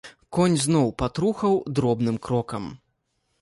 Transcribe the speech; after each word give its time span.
Конь 0.35 0.55
зноў 0.63 0.87
патрухаў 1.01 1.59
дробным 1.77 2.17
крокам. 2.29 2.65